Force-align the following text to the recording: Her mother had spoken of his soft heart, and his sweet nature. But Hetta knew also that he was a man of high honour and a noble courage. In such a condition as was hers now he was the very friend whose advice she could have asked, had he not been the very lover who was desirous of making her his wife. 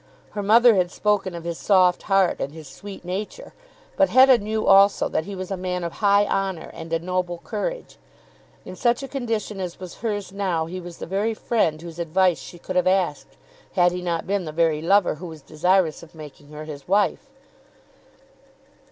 Her 0.31 0.41
mother 0.41 0.73
had 0.73 0.89
spoken 0.89 1.35
of 1.35 1.43
his 1.43 1.59
soft 1.59 2.01
heart, 2.09 2.39
and 2.39 2.51
his 2.55 2.67
sweet 2.67 3.05
nature. 3.05 3.53
But 3.95 4.09
Hetta 4.09 4.39
knew 4.39 4.65
also 4.65 5.07
that 5.07 5.25
he 5.25 5.35
was 5.35 5.51
a 5.51 5.55
man 5.55 5.83
of 5.83 5.91
high 6.01 6.25
honour 6.25 6.71
and 6.73 6.91
a 6.91 6.97
noble 6.97 7.37
courage. 7.43 7.99
In 8.65 8.75
such 8.75 9.03
a 9.03 9.07
condition 9.07 9.59
as 9.59 9.79
was 9.79 9.97
hers 9.97 10.31
now 10.33 10.65
he 10.65 10.79
was 10.81 10.97
the 10.97 11.05
very 11.05 11.35
friend 11.35 11.79
whose 11.83 11.99
advice 11.99 12.39
she 12.39 12.57
could 12.57 12.75
have 12.77 12.87
asked, 12.87 13.37
had 13.73 13.91
he 13.91 14.01
not 14.01 14.25
been 14.25 14.45
the 14.45 14.51
very 14.51 14.81
lover 14.81 15.13
who 15.21 15.27
was 15.27 15.43
desirous 15.43 16.01
of 16.01 16.15
making 16.15 16.49
her 16.49 16.65
his 16.65 16.87
wife. 16.87 17.29